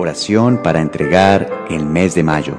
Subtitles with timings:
[0.00, 2.54] Oración para entregar el mes de mayo.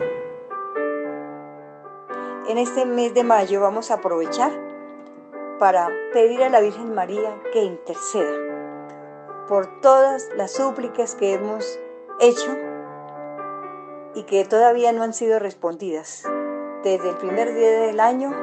[2.50, 4.52] En este mes de mayo vamos a aprovechar
[5.57, 8.33] para pedir a la Virgen María que interceda
[9.47, 11.80] por todas las súplicas que hemos
[12.20, 12.57] hecho
[14.16, 16.26] y que todavía no han sido respondidas
[16.84, 18.36] desde el primer día del año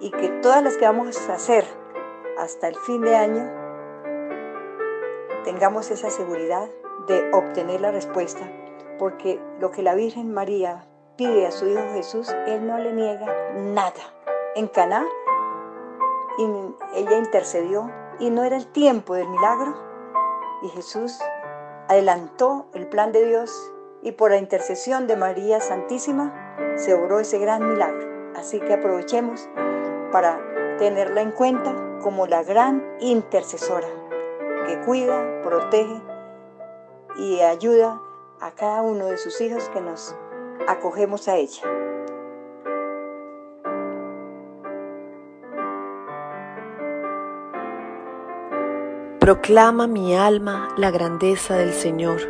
[0.00, 1.66] y que todas las que vamos a hacer
[2.38, 3.46] hasta el fin de año
[5.44, 6.70] tengamos esa seguridad
[7.06, 8.48] de obtener la respuesta,
[8.98, 13.26] porque lo que la Virgen María pide a su Hijo Jesús, Él no le niega
[13.54, 14.02] nada.
[14.54, 15.04] En Caná,
[16.94, 19.74] ella intercedió y no era el tiempo del milagro,
[20.62, 21.18] y Jesús
[21.88, 27.38] adelantó el plan de Dios y por la intercesión de María Santísima se obró ese
[27.38, 28.32] gran milagro.
[28.34, 29.48] Así que aprovechemos
[30.12, 30.40] para
[30.78, 33.88] tenerla en cuenta como la gran intercesora
[34.66, 36.00] que cuida, protege
[37.18, 38.00] y ayuda
[38.40, 40.14] a cada uno de sus hijos que nos
[40.68, 41.62] acogemos a ella.
[49.20, 52.20] Proclama mi alma la grandeza del Señor.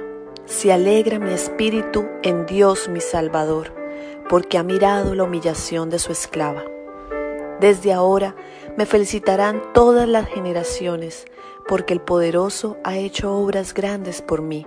[0.46, 3.74] Se alegra mi espíritu en Dios mi Salvador,
[4.30, 6.64] porque ha mirado la humillación de su esclava.
[7.60, 8.34] Desde ahora
[8.76, 11.26] me felicitarán todas las generaciones,
[11.68, 14.66] porque el poderoso ha hecho obras grandes por mí.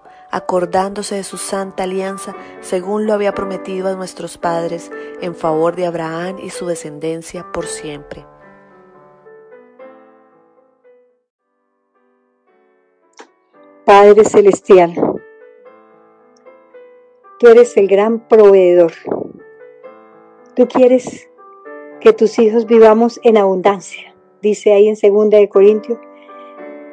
[0.31, 5.85] acordándose de su santa alianza, según lo había prometido a nuestros padres, en favor de
[5.85, 8.25] Abraham y su descendencia por siempre.
[13.85, 14.93] Padre Celestial,
[17.39, 18.93] tú eres el gran proveedor.
[20.55, 21.29] Tú quieres
[21.99, 24.15] que tus hijos vivamos en abundancia.
[24.41, 25.99] Dice ahí en 2 de Corintios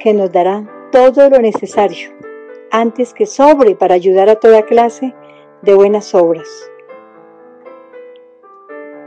[0.00, 2.18] que nos darán todo lo necesario
[2.70, 5.14] antes que sobre para ayudar a toda clase
[5.62, 6.48] de buenas obras.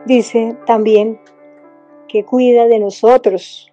[0.05, 1.19] Dice también
[2.07, 3.71] que cuida de nosotros.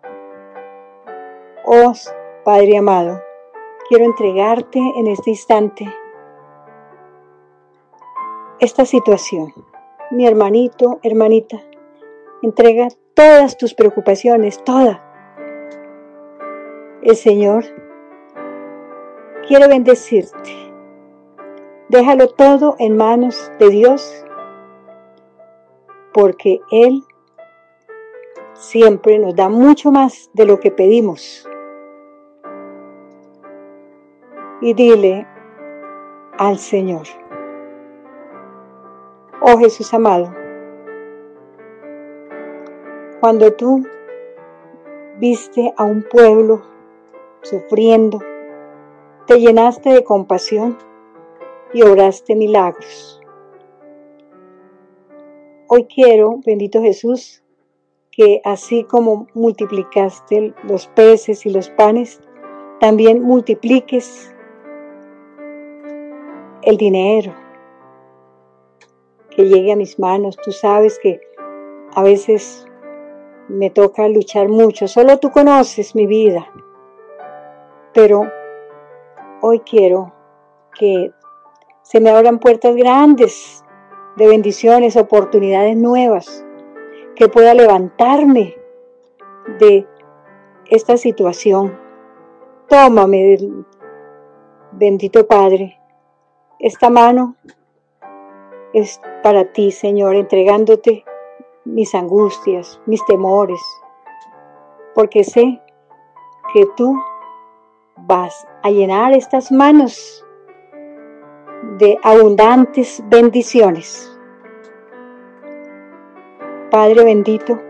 [1.64, 1.92] Oh
[2.44, 3.22] Padre amado,
[3.88, 5.86] quiero entregarte en este instante
[8.60, 9.52] esta situación.
[10.10, 11.60] Mi hermanito, hermanita,
[12.42, 15.04] entrega todas tus preocupaciones, toda.
[17.02, 17.64] El Señor
[19.48, 20.72] quiero bendecirte.
[21.88, 24.24] Déjalo todo en manos de Dios,
[26.12, 27.02] porque Él
[28.52, 31.48] siempre nos da mucho más de lo que pedimos.
[34.60, 35.26] Y dile
[36.36, 37.06] al Señor,
[39.40, 40.34] oh Jesús amado,
[43.20, 43.86] cuando tú
[45.18, 46.60] viste a un pueblo
[47.42, 48.20] sufriendo,
[49.28, 50.78] te llenaste de compasión
[51.74, 53.20] y obraste milagros.
[55.68, 57.44] Hoy quiero, bendito Jesús,
[58.10, 62.22] que así como multiplicaste los peces y los panes,
[62.80, 64.34] también multipliques
[66.62, 67.34] el dinero
[69.28, 70.38] que llegue a mis manos.
[70.42, 71.20] Tú sabes que
[71.94, 72.66] a veces
[73.48, 74.88] me toca luchar mucho.
[74.88, 76.50] Solo tú conoces mi vida.
[77.92, 78.37] Pero
[79.40, 80.12] Hoy quiero
[80.76, 81.12] que
[81.82, 83.64] se me abran puertas grandes
[84.16, 86.44] de bendiciones, oportunidades nuevas,
[87.14, 88.56] que pueda levantarme
[89.60, 89.86] de
[90.66, 91.78] esta situación.
[92.68, 93.38] Tómame,
[94.72, 95.78] bendito Padre.
[96.58, 97.36] Esta mano
[98.72, 101.04] es para ti, Señor, entregándote
[101.64, 103.60] mis angustias, mis temores,
[104.96, 105.62] porque sé
[106.52, 106.98] que tú
[108.06, 110.24] vas a llenar estas manos
[111.78, 114.10] de abundantes bendiciones.
[116.70, 117.60] Padre bendito,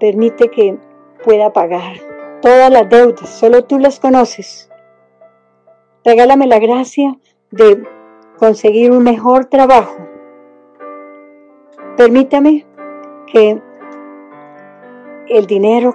[0.00, 0.78] permite que
[1.24, 1.96] pueda pagar
[2.40, 4.70] todas las deudas, solo tú las conoces.
[6.04, 7.16] Regálame la gracia
[7.50, 7.82] de
[8.38, 9.96] conseguir un mejor trabajo.
[11.96, 12.66] Permítame
[13.26, 13.60] que
[15.28, 15.94] el dinero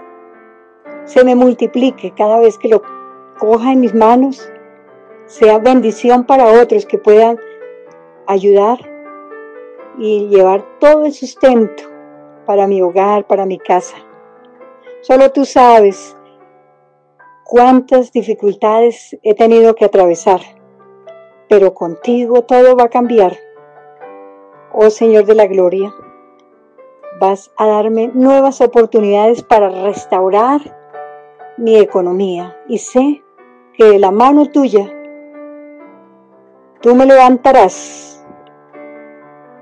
[1.06, 2.82] se me multiplique cada vez que lo
[3.40, 4.52] coja en mis manos,
[5.26, 7.38] sea bendición para otros que puedan
[8.28, 8.80] ayudar
[9.98, 11.84] y llevar todo el sustento
[12.46, 13.98] para mi hogar, para mi casa.
[15.02, 16.16] Solo tú sabes
[17.44, 20.42] cuántas dificultades he tenido que atravesar,
[21.50, 23.36] pero contigo todo va a cambiar.
[24.72, 25.94] Oh Señor de la Gloria,
[27.20, 30.83] vas a darme nuevas oportunidades para restaurar
[31.58, 33.24] mi economía y sé
[33.74, 34.92] que de la mano tuya
[36.82, 38.26] tú me levantarás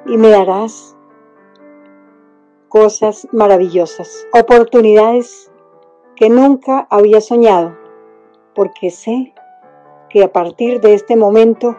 [0.06, 0.98] y me darás
[2.70, 5.52] cosas maravillosas, oportunidades
[6.16, 7.78] que nunca había soñado,
[8.56, 9.34] porque sé
[10.10, 11.76] que a partir de este momento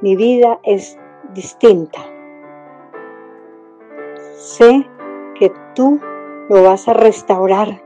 [0.00, 0.98] mi vida es
[1.32, 2.00] distinta.
[4.34, 4.84] Sé
[5.38, 6.00] que tú
[6.48, 7.83] lo vas a restaurar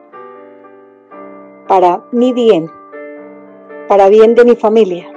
[1.69, 2.71] para mi bien,
[3.87, 5.13] para bien de mi familia.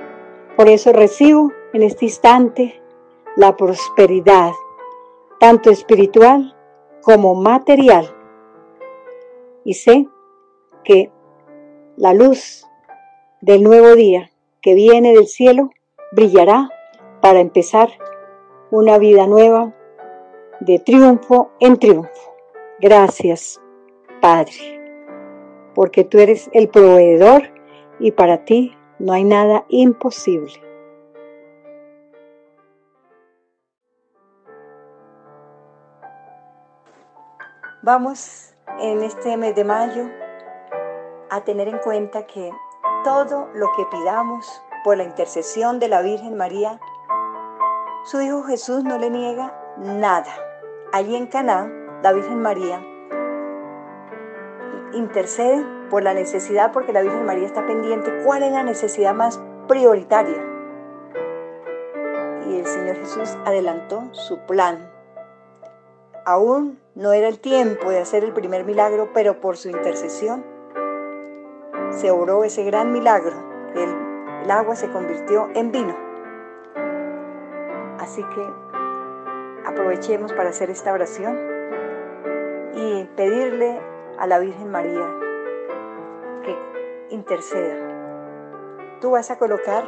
[0.58, 2.82] Por eso recibo en este instante
[3.38, 4.52] la prosperidad,
[5.40, 6.56] tanto espiritual
[7.02, 8.14] como material.
[9.64, 10.08] Y sé
[10.84, 11.10] que
[11.96, 12.68] la luz
[13.40, 14.30] del nuevo día
[14.62, 15.70] que viene del cielo
[16.12, 16.70] brillará
[17.22, 17.90] para empezar
[18.72, 19.74] una vida nueva
[20.60, 22.36] de triunfo en triunfo.
[22.80, 23.62] Gracias,
[24.20, 24.81] Padre,
[25.74, 27.44] porque tú eres el proveedor
[28.00, 30.54] y para ti no hay nada imposible.
[37.84, 40.08] Vamos en este mes de mayo
[41.32, 42.52] a tener en cuenta que
[43.04, 46.80] todo lo que pidamos por la intercesión de la Virgen María,
[48.06, 50.32] su Hijo Jesús no le niega nada.
[50.92, 51.72] Allí en Caná,
[52.04, 52.84] la Virgen María
[54.94, 59.42] intercede por la necesidad porque la Virgen María está pendiente cuál es la necesidad más
[59.68, 60.48] prioritaria.
[62.48, 64.90] Y el Señor Jesús adelantó su plan.
[66.26, 70.46] Aún no era el tiempo de hacer el primer milagro, pero por su intercesión
[71.92, 73.36] se obró ese gran milagro.
[73.76, 73.90] El,
[74.44, 75.96] el agua se convirtió en vino.
[78.00, 78.46] Así que
[79.66, 81.38] aprovechemos para hacer esta oración
[82.74, 83.80] y pedirle
[84.22, 85.18] a la Virgen María
[86.44, 86.56] que
[87.10, 87.76] interceda.
[89.02, 89.84] Tú vas a colocar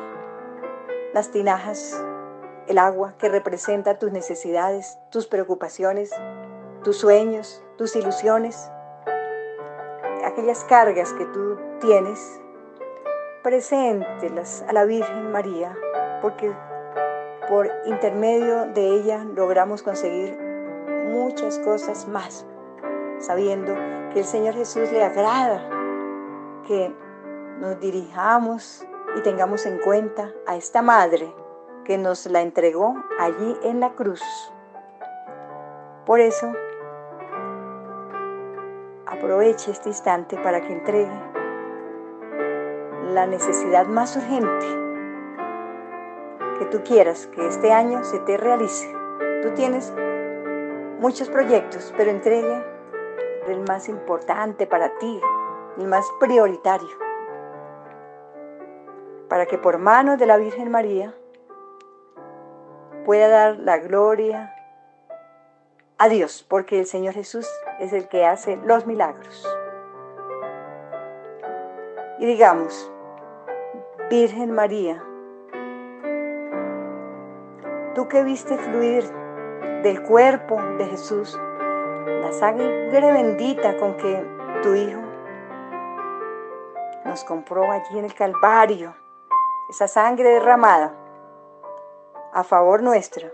[1.14, 2.04] las tinajas,
[2.68, 6.10] el agua que representa tus necesidades, tus preocupaciones,
[6.84, 8.72] tus sueños, tus ilusiones,
[10.26, 12.42] aquellas cargas que tú tienes,
[13.44, 15.78] preséntelas a la Virgen María,
[16.24, 16.52] porque
[17.48, 20.36] por intermedio de ella logramos conseguir
[21.06, 22.48] muchas cosas más,
[23.25, 23.74] sabiendo
[24.14, 25.70] que el Señor Jesús le agrada
[26.68, 26.94] que
[27.60, 28.86] nos dirijamos
[29.18, 31.34] y tengamos en cuenta a esta Madre
[31.86, 34.22] que nos la entregó allí en la cruz.
[36.06, 36.52] Por eso,
[39.14, 41.12] Aproveche este instante para que entregue
[43.14, 44.66] la necesidad más urgente
[46.58, 48.92] que tú quieras que este año se te realice.
[49.44, 49.94] Tú tienes
[51.00, 52.73] muchos proyectos, pero entregue
[53.51, 55.19] el más importante para ti,
[55.78, 56.90] el más prioritario,
[59.28, 61.13] para que por manos de la Virgen María
[63.06, 64.56] pueda dar la gloria
[65.98, 69.48] a Dios, porque el Señor Jesús es el que hace los milagros.
[72.20, 72.91] Y digamos,
[74.10, 75.03] Virgen María,
[77.96, 79.03] tú que viste fluir
[79.84, 81.38] del cuerpo de Jesús
[82.34, 84.25] sangre bendita con que
[84.62, 85.02] tu Hijo
[87.06, 88.96] nos compró allí en el Calvario,
[89.70, 90.96] esa sangre derramada
[92.34, 93.30] a favor nuestro,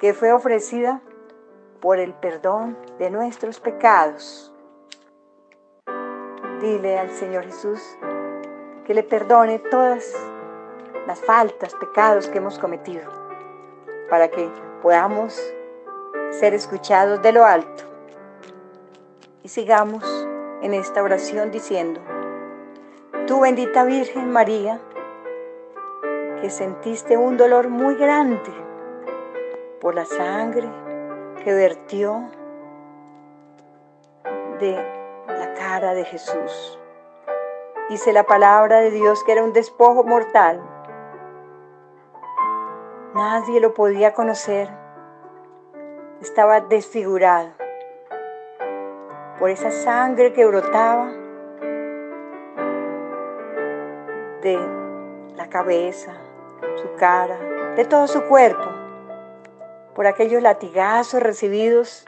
[0.00, 1.00] que fue ofrecida
[1.80, 4.52] por el perdón de nuestros pecados.
[6.60, 7.80] Dile al Señor Jesús
[8.84, 10.12] que le perdone todas
[11.06, 13.10] las faltas, pecados que hemos cometido,
[14.10, 14.50] para que
[14.82, 15.40] podamos
[16.30, 17.84] ser escuchados de lo alto.
[19.42, 20.04] Y sigamos
[20.62, 22.00] en esta oración diciendo,
[23.26, 24.80] tú bendita Virgen María,
[26.40, 28.52] que sentiste un dolor muy grande
[29.80, 30.68] por la sangre
[31.42, 32.28] que vertió
[34.58, 34.72] de
[35.28, 36.78] la cara de Jesús.
[37.88, 40.60] Dice la palabra de Dios que era un despojo mortal.
[43.14, 44.85] Nadie lo podía conocer.
[46.20, 47.50] Estaba desfigurado
[49.38, 51.10] por esa sangre que brotaba
[54.40, 54.58] de
[55.36, 56.14] la cabeza,
[56.76, 57.38] su cara,
[57.76, 58.64] de todo su cuerpo
[59.94, 62.06] por aquellos latigazos recibidos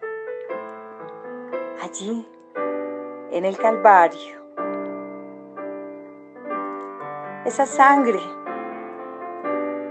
[1.83, 2.27] allí
[3.31, 4.39] en el Calvario.
[7.45, 8.21] Esa sangre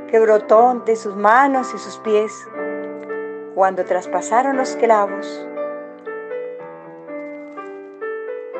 [0.09, 2.47] que brotó de sus manos y sus pies
[3.57, 5.47] cuando traspasaron los clavos.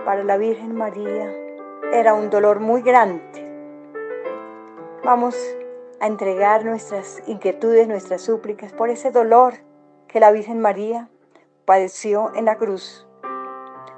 [0.04, 1.32] Para la Virgen María
[1.94, 3.46] era un dolor muy grande.
[5.04, 5.38] Vamos
[6.00, 9.54] a entregar nuestras inquietudes, nuestras súplicas por ese dolor
[10.08, 11.10] que la Virgen María
[11.66, 13.08] padeció en la cruz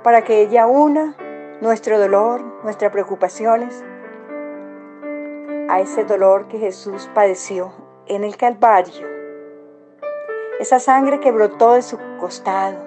[0.03, 1.15] para que ella una
[1.61, 3.85] nuestro dolor, nuestras preocupaciones,
[5.69, 7.71] a ese dolor que Jesús padeció
[8.05, 9.18] en el Calvario.
[10.59, 12.77] Esa sangre que brotó de su costado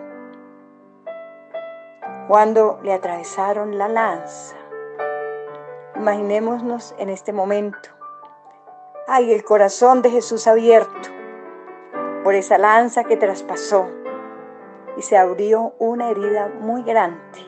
[2.29, 4.57] cuando le atravesaron la lanza.
[5.97, 7.89] Imaginémonos en este momento.
[9.09, 11.09] Ay, el corazón de Jesús abierto
[12.23, 13.89] por esa lanza que traspasó
[14.99, 17.39] y se abrió una herida muy grande.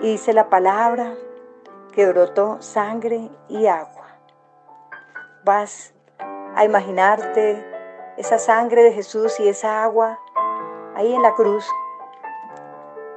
[0.00, 1.12] Y dice la palabra
[1.92, 4.06] que brotó sangre y agua.
[5.44, 5.92] Vas
[6.54, 7.71] a imaginarte
[8.16, 10.18] esa sangre de Jesús y esa agua
[10.94, 11.66] ahí en la cruz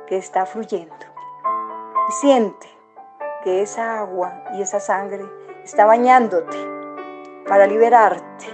[0.07, 0.95] que está fluyendo.
[2.09, 2.67] Y siente
[3.43, 5.25] que esa agua y esa sangre
[5.63, 6.57] está bañándote
[7.47, 8.45] para liberarte,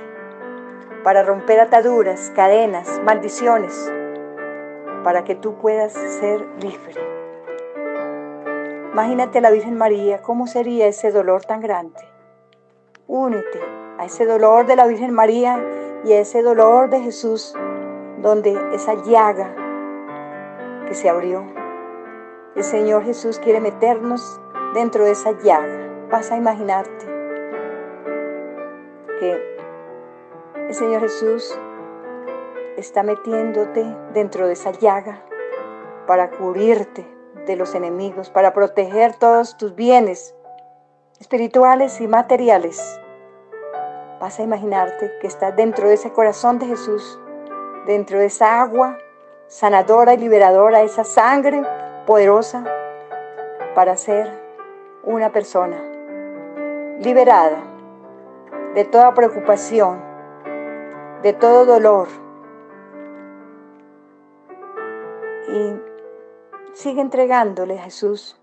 [1.03, 3.91] para romper ataduras, cadenas, maldiciones
[5.03, 6.95] para que tú puedas ser libre.
[8.91, 11.99] Imagínate a la Virgen María, ¿cómo sería ese dolor tan grande?
[13.07, 13.59] Únete
[13.97, 15.59] a ese dolor de la Virgen María
[16.03, 17.53] y ese dolor de Jesús,
[18.19, 19.55] donde esa llaga
[20.87, 21.43] que se abrió.
[22.55, 24.39] El Señor Jesús quiere meternos
[24.73, 26.07] dentro de esa llaga.
[26.11, 27.05] Vas a imaginarte
[29.19, 29.51] que
[30.67, 31.57] el Señor Jesús
[32.77, 35.23] está metiéndote dentro de esa llaga
[36.07, 37.05] para cubrirte
[37.45, 40.35] de los enemigos, para proteger todos tus bienes
[41.19, 43.00] espirituales y materiales.
[44.21, 47.19] Vas a imaginarte que estás dentro de ese corazón de Jesús,
[47.87, 48.99] dentro de esa agua
[49.47, 51.63] sanadora y liberadora, esa sangre
[52.05, 52.63] poderosa
[53.73, 54.31] para ser
[55.03, 55.75] una persona
[56.99, 57.63] liberada
[58.75, 59.99] de toda preocupación,
[61.23, 62.07] de todo dolor,
[65.47, 65.81] y
[66.73, 68.39] sigue entregándole a Jesús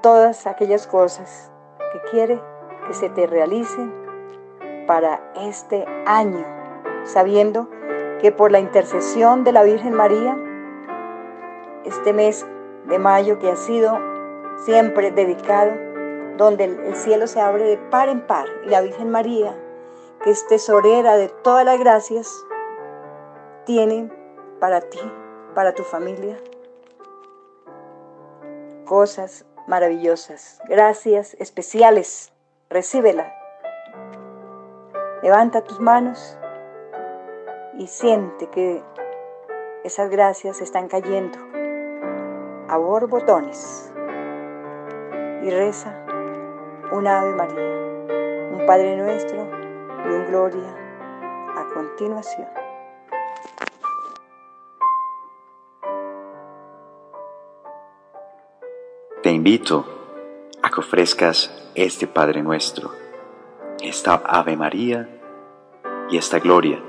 [0.00, 1.52] todas aquellas cosas
[1.92, 2.51] que quiere
[2.92, 3.90] que se te realicen
[4.86, 6.44] para este año,
[7.04, 7.66] sabiendo
[8.20, 10.36] que por la intercesión de la Virgen María,
[11.86, 12.44] este mes
[12.84, 13.98] de mayo que ha sido
[14.66, 15.72] siempre dedicado,
[16.36, 19.56] donde el cielo se abre de par en par y la Virgen María,
[20.22, 22.44] que es tesorera de todas las gracias,
[23.64, 24.12] tiene
[24.60, 25.00] para ti
[25.54, 26.38] para tu familia.
[28.84, 32.32] Cosas maravillosas, gracias especiales,
[32.72, 33.32] recíbela.
[35.22, 36.38] Levanta tus manos
[37.78, 38.82] y siente que
[39.84, 41.38] esas gracias están cayendo
[42.68, 43.92] a borbotones.
[45.42, 46.06] Y reza
[46.92, 49.46] un Ave María, un Padre Nuestro
[50.04, 50.76] y un Gloria
[51.56, 52.48] a continuación.
[59.22, 60.01] Te invito
[60.72, 62.92] que ofrezcas este Padre nuestro,
[63.80, 65.08] esta Ave María
[66.10, 66.82] y esta Gloria,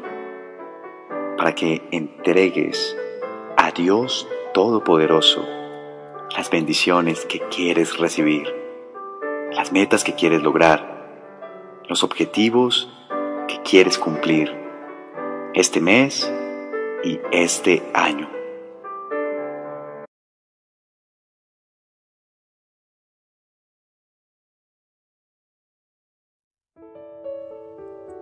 [1.37, 2.95] para que entregues
[3.57, 5.45] a Dios Todopoderoso
[6.35, 8.47] las bendiciones que quieres recibir,
[9.51, 12.89] las metas que quieres lograr, los objetivos
[13.47, 14.53] que quieres cumplir
[15.53, 16.31] este mes
[17.03, 18.42] y este año.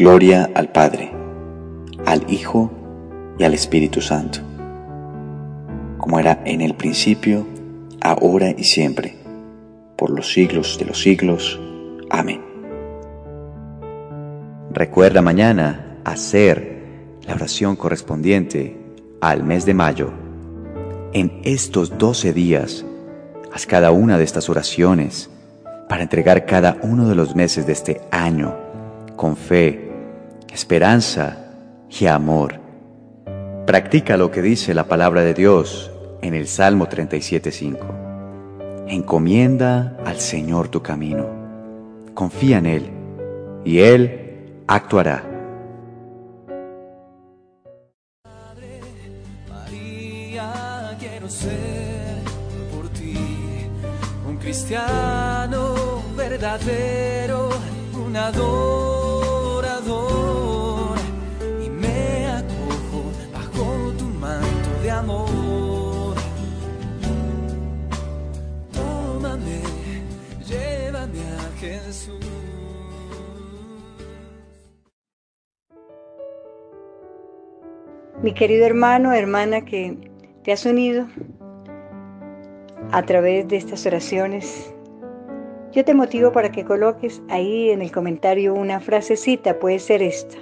[0.00, 1.12] Gloria al Padre,
[2.06, 2.70] al Hijo
[3.38, 4.38] y al Espíritu Santo,
[5.98, 7.46] como era en el principio,
[8.00, 9.18] ahora y siempre,
[9.98, 11.60] por los siglos de los siglos.
[12.08, 12.40] Amén.
[14.72, 18.80] Recuerda mañana hacer la oración correspondiente
[19.20, 20.12] al mes de mayo.
[21.12, 22.86] En estos 12 días,
[23.52, 25.28] haz cada una de estas oraciones
[25.90, 28.56] para entregar cada uno de los meses de este año
[29.14, 29.89] con fe,
[30.52, 31.36] esperanza
[31.88, 32.60] y amor.
[33.66, 35.90] Practica lo que dice la palabra de Dios
[36.22, 38.88] en el Salmo 37.5.
[38.88, 41.26] Encomienda al Señor tu camino.
[42.14, 42.90] Confía en Él
[43.64, 45.24] y Él actuará.
[49.48, 52.18] María, quiero ser
[52.74, 53.16] por ti
[54.28, 57.50] un cristiano verdadero,
[57.94, 58.16] un
[61.64, 66.16] y me acojo bajo tu manto de amor.
[68.72, 69.60] Tómame,
[70.46, 72.20] llévame a Jesús.
[78.22, 79.96] Mi querido hermano, hermana que
[80.44, 81.06] te has unido
[82.92, 84.74] a través de estas oraciones,
[85.72, 90.36] yo te motivo para que coloques ahí en el comentario una frasecita, puede ser esta.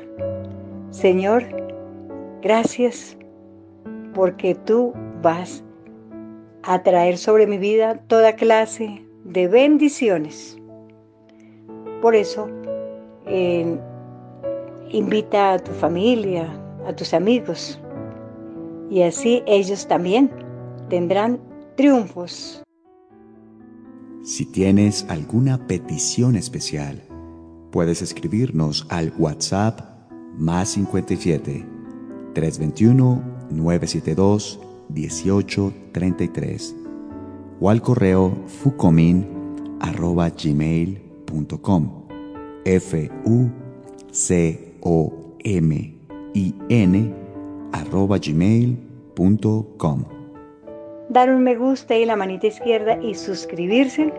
[0.91, 1.45] Señor,
[2.41, 3.17] gracias
[4.15, 5.63] porque tú vas
[6.63, 10.59] a traer sobre mi vida toda clase de bendiciones.
[12.01, 12.49] Por eso,
[13.27, 13.79] eh,
[14.91, 16.49] invita a tu familia,
[16.87, 17.79] a tus amigos
[18.91, 20.31] y así ellos también
[20.89, 21.39] tendrán
[21.77, 22.63] triunfos.
[24.23, 27.03] Si tienes alguna petición especial,
[27.71, 29.81] puedes escribirnos al WhatsApp
[30.37, 31.65] más 57
[32.35, 36.75] 321 972 1833
[37.61, 39.27] o al correo fucomin
[39.81, 41.91] arroba gmail.com
[42.65, 43.49] f u
[44.11, 45.95] c o m
[46.35, 47.15] in
[47.73, 50.18] arroba gmail.com.
[51.09, 54.13] Dar un me gusta y la manita izquierda y suscribirse.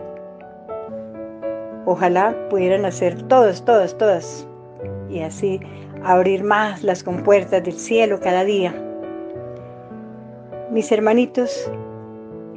[1.86, 4.46] Ojalá pudieran hacer todos, todas, todas.
[5.08, 5.60] Y así
[6.02, 8.74] abrir más las compuertas del cielo cada día.
[10.72, 11.70] Mis hermanitos,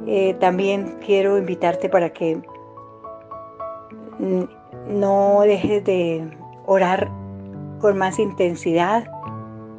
[0.08, 2.40] eh, también quiero invitarte para que
[4.88, 6.28] no dejes de
[6.66, 7.08] orar
[7.80, 9.08] con más intensidad,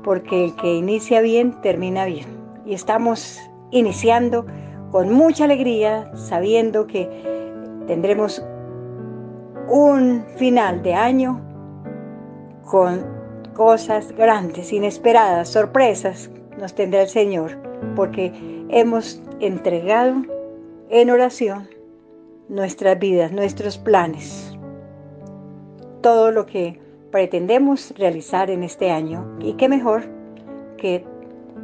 [0.03, 2.25] porque el que inicia bien termina bien.
[2.65, 3.39] Y estamos
[3.71, 4.45] iniciando
[4.91, 7.09] con mucha alegría, sabiendo que
[7.87, 8.43] tendremos
[9.67, 11.41] un final de año
[12.65, 13.05] con
[13.53, 17.57] cosas grandes, inesperadas, sorpresas nos tendrá el Señor,
[17.95, 18.31] porque
[18.69, 20.15] hemos entregado
[20.89, 21.67] en oración
[22.49, 24.55] nuestras vidas, nuestros planes,
[26.01, 26.79] todo lo que
[27.11, 29.37] pretendemos realizar en este año.
[29.39, 30.03] Y qué mejor
[30.77, 31.05] que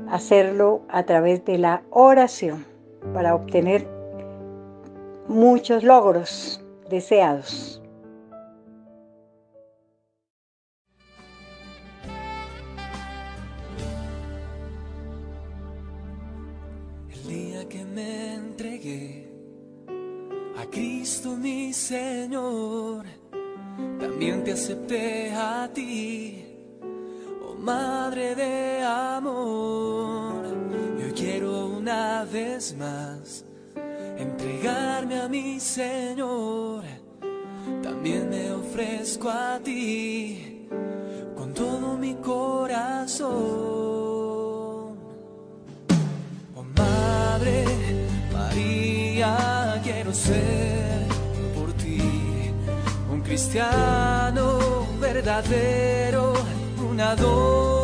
[0.09, 2.65] hacerlo a través de la oración
[3.13, 3.87] para obtener
[5.27, 7.80] muchos logros deseados.
[32.77, 33.43] Más
[34.19, 36.83] entregarme a mi Señor.
[37.81, 40.67] También me ofrezco a ti
[41.35, 43.31] con todo mi corazón.
[46.55, 47.65] Oh Madre
[48.31, 51.07] María, quiero ser
[51.55, 51.99] por ti
[53.11, 56.33] un cristiano verdadero,
[56.87, 57.80] un adorador